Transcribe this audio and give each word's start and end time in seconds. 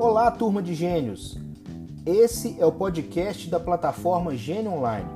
Olá, 0.00 0.30
turma 0.30 0.62
de 0.62 0.74
gênios! 0.74 1.36
Esse 2.06 2.54
é 2.60 2.64
o 2.64 2.70
podcast 2.70 3.50
da 3.50 3.58
plataforma 3.58 4.36
Gênio 4.36 4.74
Online. 4.74 5.08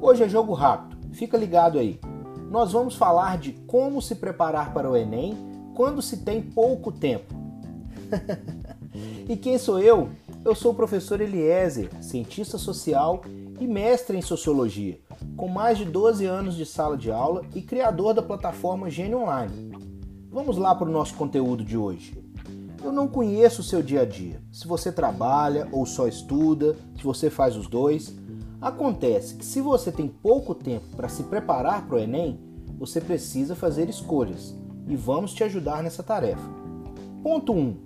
Hoje 0.00 0.24
é 0.24 0.28
jogo 0.30 0.54
rápido, 0.54 0.96
fica 1.12 1.36
ligado 1.36 1.78
aí. 1.78 2.00
Nós 2.50 2.72
vamos 2.72 2.94
falar 2.94 3.36
de 3.36 3.52
como 3.66 4.00
se 4.00 4.14
preparar 4.14 4.72
para 4.72 4.90
o 4.90 4.96
Enem 4.96 5.36
quando 5.74 6.00
se 6.00 6.24
tem 6.24 6.40
pouco 6.40 6.90
tempo. 6.90 7.34
e 9.28 9.36
quem 9.36 9.58
sou 9.58 9.78
eu? 9.78 10.08
Eu 10.42 10.54
sou 10.54 10.72
o 10.72 10.74
professor 10.74 11.20
Eliezer, 11.20 11.90
cientista 12.00 12.56
social 12.56 13.20
e 13.60 13.66
mestre 13.66 14.16
em 14.16 14.22
sociologia, 14.22 14.98
com 15.36 15.48
mais 15.48 15.76
de 15.76 15.84
12 15.84 16.24
anos 16.24 16.56
de 16.56 16.64
sala 16.64 16.96
de 16.96 17.12
aula 17.12 17.42
e 17.54 17.60
criador 17.60 18.14
da 18.14 18.22
plataforma 18.22 18.88
Gênio 18.88 19.18
Online. 19.18 19.76
Vamos 20.30 20.56
lá 20.56 20.74
para 20.74 20.88
o 20.88 20.92
nosso 20.92 21.14
conteúdo 21.14 21.62
de 21.62 21.76
hoje. 21.76 22.29
Eu 22.82 22.92
não 22.92 23.06
conheço 23.06 23.60
o 23.60 23.64
seu 23.64 23.82
dia 23.82 24.00
a 24.00 24.04
dia, 24.06 24.40
se 24.50 24.66
você 24.66 24.90
trabalha 24.90 25.68
ou 25.70 25.84
só 25.84 26.08
estuda, 26.08 26.74
se 26.96 27.04
você 27.04 27.28
faz 27.28 27.54
os 27.54 27.66
dois. 27.66 28.14
Acontece 28.58 29.34
que 29.34 29.44
se 29.44 29.60
você 29.60 29.92
tem 29.92 30.08
pouco 30.08 30.54
tempo 30.54 30.86
para 30.96 31.08
se 31.08 31.24
preparar 31.24 31.86
para 31.86 31.96
o 31.96 31.98
Enem, 31.98 32.40
você 32.78 32.98
precisa 32.98 33.54
fazer 33.54 33.90
escolhas 33.90 34.54
e 34.88 34.96
vamos 34.96 35.34
te 35.34 35.44
ajudar 35.44 35.82
nessa 35.82 36.02
tarefa. 36.02 36.48
Ponto 37.22 37.52
1. 37.52 37.76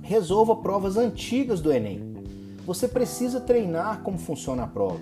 Resolva 0.00 0.56
provas 0.56 0.96
antigas 0.96 1.60
do 1.60 1.72
Enem. 1.72 2.14
Você 2.64 2.86
precisa 2.86 3.40
treinar 3.40 4.02
como 4.02 4.16
funciona 4.16 4.62
a 4.62 4.68
prova. 4.68 5.00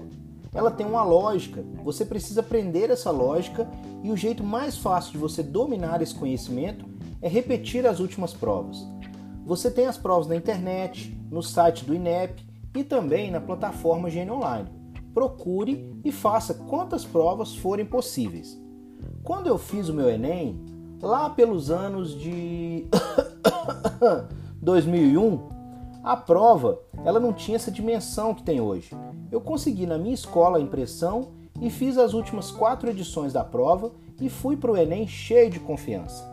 Ela 0.55 0.71
tem 0.71 0.87
uma 0.87 1.05
lógica, 1.05 1.63
você 1.85 2.05
precisa 2.05 2.41
aprender 2.41 2.89
essa 2.89 3.11
lógica 3.11 3.71
e 4.03 4.11
o 4.11 4.17
jeito 4.17 4.43
mais 4.43 4.77
fácil 4.79 5.13
de 5.13 5.19
você 5.19 5.43
dominar 5.43 6.01
esse 6.01 6.15
conhecimento 6.15 6.87
é 7.21 7.29
repetir 7.29 7.87
as 7.87 8.01
últimas 8.01 8.33
provas. 8.33 8.92
Você 9.53 9.71
tem 9.71 9.85
as 9.85 9.99
provas 9.99 10.27
na 10.27 10.35
internet, 10.35 11.15
no 11.31 11.43
site 11.43 11.85
do 11.85 11.95
INEP 11.95 12.43
e 12.75 12.83
também 12.83 13.31
na 13.31 13.39
plataforma 13.39 14.09
Gênio 14.09 14.37
Online. 14.37 14.67
Procure 15.13 15.95
e 16.03 16.11
faça 16.11 16.55
quantas 16.55 17.05
provas 17.05 17.55
forem 17.55 17.85
possíveis. 17.85 18.59
Quando 19.23 19.49
eu 19.49 19.59
fiz 19.59 19.91
o 19.91 19.93
meu 19.93 20.09
Enem, 20.09 20.59
lá 21.03 21.29
pelos 21.29 21.71
anos 21.71 22.19
de 22.19 22.87
2001, 24.57 25.39
a 26.03 26.17
prova 26.17 26.81
ela 27.05 27.21
não 27.21 27.35
tinha 27.35 27.57
essa 27.57 27.71
dimensão 27.71 28.35
que 28.35 28.43
tem 28.43 28.59
hoje. 28.59 28.97
Eu 29.31 29.43
consegui 29.43 29.85
na 29.85 29.99
minha 29.99 30.15
escola 30.15 30.57
a 30.57 30.63
impressão 30.63 31.33
e 31.61 31.69
fiz 31.69 31.99
as 31.99 32.15
últimas 32.15 32.51
quatro 32.51 32.89
edições 32.89 33.35
da 33.35 33.45
prova 33.45 33.93
e 34.19 34.31
fui 34.31 34.57
para 34.57 34.73
o 34.73 34.79
Enem 34.79 35.07
cheio 35.07 35.51
de 35.51 35.61
confiança. 35.61 36.25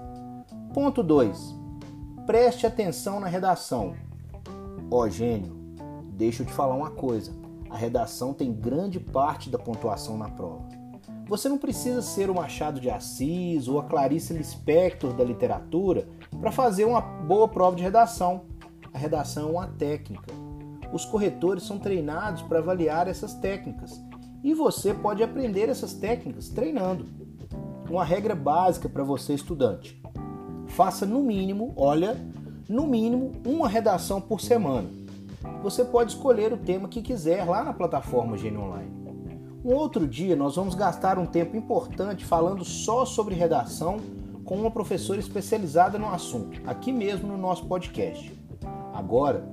Ponto 0.73 1.03
2. 1.03 1.58
Preste 2.29 2.67
atenção 2.67 3.19
na 3.19 3.25
redação. 3.25 3.95
Ó 4.91 5.09
gênio, 5.09 5.51
deixa 6.11 6.43
eu 6.43 6.45
te 6.45 6.53
falar 6.53 6.75
uma 6.75 6.91
coisa. 6.91 7.31
A 7.71 7.75
redação 7.75 8.35
tem 8.35 8.53
grande 8.53 8.99
parte 8.99 9.49
da 9.49 9.57
pontuação 9.57 10.15
na 10.15 10.29
prova. 10.29 10.69
Você 11.27 11.49
não 11.49 11.57
precisa 11.57 12.03
ser 12.03 12.29
o 12.29 12.35
Machado 12.35 12.79
de 12.79 12.87
Assis 12.87 13.67
ou 13.67 13.79
a 13.79 13.85
Clarice 13.85 14.31
Lispector 14.31 15.11
da 15.13 15.23
literatura 15.23 16.07
para 16.39 16.51
fazer 16.51 16.85
uma 16.85 17.01
boa 17.01 17.47
prova 17.47 17.75
de 17.75 17.81
redação. 17.81 18.41
A 18.93 18.97
redação 18.99 19.49
é 19.49 19.51
uma 19.53 19.67
técnica. 19.67 20.31
Os 20.93 21.05
corretores 21.05 21.63
são 21.63 21.79
treinados 21.79 22.43
para 22.43 22.59
avaliar 22.59 23.07
essas 23.07 23.33
técnicas 23.33 23.99
e 24.43 24.53
você 24.53 24.93
pode 24.93 25.23
aprender 25.23 25.67
essas 25.67 25.95
técnicas 25.95 26.49
treinando. 26.49 27.07
Uma 27.89 28.05
regra 28.05 28.35
básica 28.35 28.87
para 28.87 29.03
você, 29.03 29.33
estudante: 29.33 29.99
faça 30.79 31.05
no 31.05 31.21
mínimo, 31.21 31.73
olha, 31.75 32.15
no 32.69 32.87
mínimo 32.87 33.33
uma 33.45 33.67
redação 33.67 34.21
por 34.21 34.39
semana. 34.39 34.89
Você 35.61 35.83
pode 35.83 36.13
escolher 36.13 36.53
o 36.53 36.57
tema 36.57 36.87
que 36.87 37.01
quiser 37.01 37.43
lá 37.43 37.65
na 37.65 37.73
plataforma 37.73 38.37
Gênio 38.37 38.61
Online. 38.61 38.89
Um 39.61 39.73
outro 39.73 40.07
dia 40.07 40.37
nós 40.37 40.55
vamos 40.55 40.75
gastar 40.75 41.19
um 41.19 41.25
tempo 41.25 41.57
importante 41.57 42.23
falando 42.23 42.63
só 42.63 43.03
sobre 43.03 43.35
redação 43.35 43.97
com 44.45 44.55
uma 44.55 44.71
professora 44.71 45.19
especializada 45.19 45.99
no 45.99 46.07
assunto, 46.07 46.61
aqui 46.65 46.93
mesmo 46.93 47.27
no 47.27 47.37
nosso 47.37 47.65
podcast. 47.65 48.33
Agora, 48.93 49.43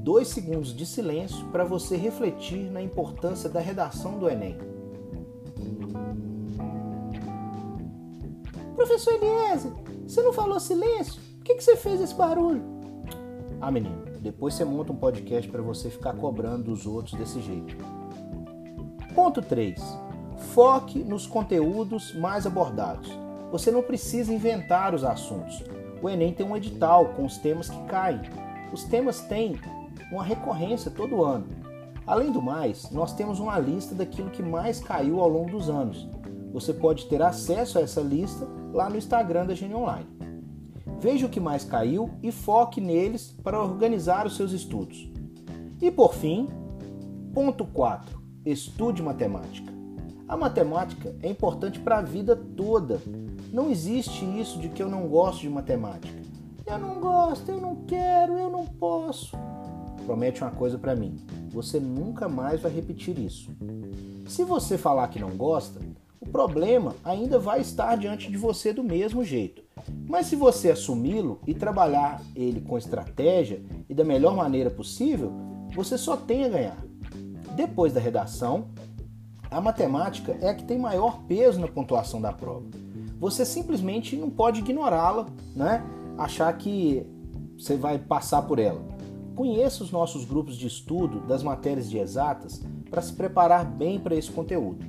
dois 0.00 0.28
segundos 0.28 0.76
de 0.76 0.84
silêncio 0.84 1.46
para 1.46 1.64
você 1.64 1.96
refletir 1.96 2.70
na 2.70 2.82
importância 2.82 3.48
da 3.48 3.58
redação 3.58 4.18
do 4.18 4.28
Enem. 4.28 4.58
Professor 8.76 9.14
Eliezer, 9.14 9.72
você 10.06 10.22
não 10.22 10.32
falou 10.32 10.60
silêncio? 10.60 11.20
Por 11.36 11.44
que, 11.44 11.54
que 11.54 11.64
você 11.64 11.76
fez 11.76 12.00
esse 12.00 12.14
barulho? 12.14 12.62
Ah, 13.60 13.70
menino, 13.70 14.04
depois 14.20 14.54
você 14.54 14.64
monta 14.64 14.92
um 14.92 14.96
podcast 14.96 15.50
para 15.50 15.62
você 15.62 15.90
ficar 15.90 16.14
cobrando 16.14 16.64
dos 16.64 16.86
outros 16.86 17.18
desse 17.18 17.40
jeito. 17.40 17.76
Ponto 19.14 19.40
3. 19.40 19.80
Foque 20.52 20.98
nos 21.04 21.26
conteúdos 21.26 22.14
mais 22.14 22.46
abordados. 22.46 23.10
Você 23.50 23.70
não 23.70 23.82
precisa 23.82 24.32
inventar 24.32 24.94
os 24.94 25.04
assuntos. 25.04 25.62
O 26.02 26.08
Enem 26.08 26.32
tem 26.32 26.44
um 26.44 26.56
edital 26.56 27.06
com 27.14 27.24
os 27.24 27.38
temas 27.38 27.70
que 27.70 27.84
caem. 27.84 28.20
Os 28.72 28.84
temas 28.84 29.20
têm 29.20 29.58
uma 30.10 30.24
recorrência 30.24 30.90
todo 30.90 31.24
ano. 31.24 31.46
Além 32.06 32.30
do 32.30 32.42
mais, 32.42 32.90
nós 32.90 33.14
temos 33.14 33.40
uma 33.40 33.58
lista 33.58 33.94
daquilo 33.94 34.30
que 34.30 34.42
mais 34.42 34.80
caiu 34.80 35.20
ao 35.20 35.28
longo 35.28 35.50
dos 35.50 35.70
anos. 35.70 36.06
Você 36.52 36.74
pode 36.74 37.06
ter 37.06 37.22
acesso 37.22 37.78
a 37.78 37.82
essa 37.82 38.00
lista 38.00 38.46
lá 38.74 38.90
no 38.90 38.96
Instagram 38.96 39.46
da 39.46 39.54
Gene 39.54 39.74
Online. 39.74 40.08
Veja 41.00 41.26
o 41.26 41.28
que 41.28 41.38
mais 41.38 41.64
caiu 41.64 42.10
e 42.22 42.32
foque 42.32 42.80
neles 42.80 43.34
para 43.42 43.62
organizar 43.62 44.26
os 44.26 44.36
seus 44.36 44.52
estudos. 44.52 45.08
E 45.80 45.90
por 45.90 46.14
fim, 46.14 46.48
ponto 47.32 47.64
4. 47.64 48.20
Estude 48.44 49.02
matemática. 49.02 49.72
A 50.26 50.36
matemática 50.36 51.14
é 51.22 51.28
importante 51.28 51.78
para 51.78 51.98
a 51.98 52.02
vida 52.02 52.34
toda. 52.34 53.00
Não 53.52 53.70
existe 53.70 54.24
isso 54.38 54.58
de 54.58 54.68
que 54.68 54.82
eu 54.82 54.88
não 54.88 55.06
gosto 55.06 55.42
de 55.42 55.48
matemática. 55.48 56.18
Eu 56.66 56.78
não 56.78 57.00
gosto, 57.00 57.50
eu 57.50 57.60
não 57.60 57.76
quero, 57.86 58.36
eu 58.36 58.50
não 58.50 58.66
posso. 58.66 59.36
Promete 60.06 60.42
uma 60.42 60.50
coisa 60.50 60.78
para 60.78 60.96
mim: 60.96 61.16
você 61.50 61.78
nunca 61.78 62.28
mais 62.28 62.60
vai 62.60 62.72
repetir 62.72 63.18
isso. 63.18 63.50
Se 64.26 64.42
você 64.42 64.76
falar 64.76 65.08
que 65.08 65.20
não 65.20 65.36
gosta, 65.36 65.80
o 66.24 66.30
problema 66.30 66.96
ainda 67.04 67.38
vai 67.38 67.60
estar 67.60 67.96
diante 67.96 68.30
de 68.30 68.36
você 68.36 68.72
do 68.72 68.82
mesmo 68.82 69.22
jeito. 69.22 69.62
Mas 70.08 70.26
se 70.26 70.34
você 70.34 70.70
assumi-lo 70.70 71.38
e 71.46 71.52
trabalhar 71.52 72.22
ele 72.34 72.60
com 72.62 72.78
estratégia 72.78 73.62
e 73.88 73.94
da 73.94 74.04
melhor 74.04 74.34
maneira 74.34 74.70
possível, 74.70 75.32
você 75.74 75.98
só 75.98 76.16
tem 76.16 76.44
a 76.44 76.48
ganhar. 76.48 76.84
Depois 77.54 77.92
da 77.92 78.00
redação, 78.00 78.68
a 79.50 79.60
matemática 79.60 80.36
é 80.40 80.48
a 80.48 80.54
que 80.54 80.64
tem 80.64 80.78
maior 80.78 81.22
peso 81.24 81.60
na 81.60 81.68
pontuação 81.68 82.20
da 82.20 82.32
prova. 82.32 82.66
Você 83.20 83.44
simplesmente 83.44 84.16
não 84.16 84.30
pode 84.30 84.60
ignorá-la, 84.60 85.26
né? 85.54 85.84
achar 86.16 86.52
que 86.56 87.06
você 87.56 87.76
vai 87.76 87.98
passar 87.98 88.42
por 88.42 88.58
ela. 88.58 88.82
Conheça 89.36 89.84
os 89.84 89.90
nossos 89.90 90.24
grupos 90.24 90.56
de 90.56 90.66
estudo 90.66 91.20
das 91.26 91.42
matérias 91.42 91.90
de 91.90 91.98
exatas 91.98 92.62
para 92.90 93.02
se 93.02 93.12
preparar 93.12 93.64
bem 93.64 93.98
para 93.98 94.14
esse 94.14 94.30
conteúdo. 94.30 94.84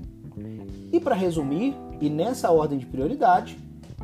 E 0.95 0.99
para 1.01 1.13
resumir, 1.13 1.75
e 1.99 2.09
nessa 2.09 2.49
ordem 2.51 2.79
de 2.79 2.85
prioridade, 2.85 3.59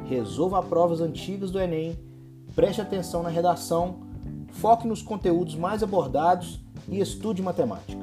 resolva 0.09 0.61
provas 0.61 0.99
antigas 0.99 1.49
do 1.49 1.57
Enem, 1.57 1.97
preste 2.53 2.81
atenção 2.81 3.23
na 3.23 3.29
redação, 3.29 4.01
foque 4.49 4.85
nos 4.85 5.01
conteúdos 5.01 5.55
mais 5.55 5.81
abordados 5.81 6.59
e 6.89 6.99
estude 6.99 7.41
matemática. 7.41 8.01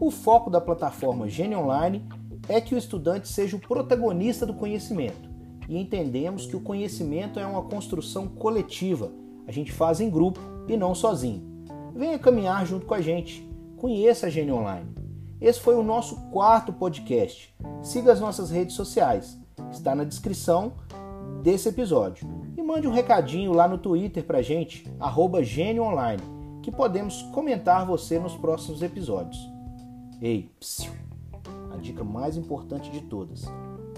O 0.00 0.10
foco 0.10 0.48
da 0.48 0.62
plataforma 0.62 1.28
Gênio 1.28 1.58
Online 1.58 2.08
é 2.48 2.58
que 2.58 2.74
o 2.74 2.78
estudante 2.78 3.28
seja 3.28 3.54
o 3.54 3.60
protagonista 3.60 4.46
do 4.46 4.54
conhecimento 4.54 5.28
e 5.68 5.76
entendemos 5.76 6.46
que 6.46 6.56
o 6.56 6.60
conhecimento 6.60 7.38
é 7.38 7.46
uma 7.46 7.64
construção 7.64 8.28
coletiva, 8.28 9.12
a 9.46 9.52
gente 9.52 9.72
faz 9.72 10.00
em 10.00 10.08
grupo 10.08 10.40
e 10.66 10.74
não 10.74 10.94
sozinho. 10.94 11.42
Venha 11.94 12.18
caminhar 12.18 12.64
junto 12.64 12.86
com 12.86 12.94
a 12.94 13.00
gente, 13.02 13.46
conheça 13.76 14.28
a 14.28 14.30
Gênio 14.30 14.54
Online. 14.54 15.05
Esse 15.40 15.60
foi 15.60 15.74
o 15.74 15.82
nosso 15.82 16.16
quarto 16.30 16.72
podcast. 16.72 17.54
Siga 17.82 18.12
as 18.12 18.20
nossas 18.20 18.50
redes 18.50 18.74
sociais, 18.74 19.38
está 19.70 19.94
na 19.94 20.04
descrição 20.04 20.72
desse 21.42 21.68
episódio. 21.68 22.26
E 22.56 22.62
mande 22.62 22.88
um 22.88 22.92
recadinho 22.92 23.52
lá 23.52 23.68
no 23.68 23.76
Twitter 23.76 24.24
pra 24.24 24.40
gente, 24.40 24.90
arroba 24.98 25.40
que 26.62 26.72
podemos 26.72 27.22
comentar 27.34 27.86
você 27.86 28.18
nos 28.18 28.34
próximos 28.34 28.82
episódios. 28.82 29.38
Ei, 30.22 30.50
psiu, 30.58 30.92
a 31.72 31.76
dica 31.76 32.02
mais 32.02 32.38
importante 32.38 32.90
de 32.90 33.02
todas: 33.02 33.44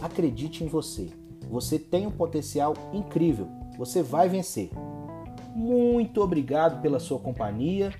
acredite 0.02 0.64
em 0.64 0.66
você. 0.66 1.08
Você 1.48 1.78
tem 1.78 2.06
um 2.06 2.10
potencial 2.10 2.74
incrível, 2.92 3.48
você 3.78 4.02
vai 4.02 4.28
vencer. 4.28 4.70
Muito 5.54 6.20
obrigado 6.20 6.82
pela 6.82 6.98
sua 6.98 7.20
companhia 7.20 7.94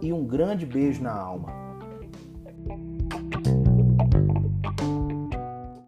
e 0.00 0.12
um 0.12 0.24
grande 0.24 0.64
beijo 0.64 1.02
na 1.02 1.12
alma. 1.12 1.65